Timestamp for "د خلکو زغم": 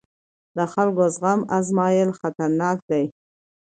0.57-1.41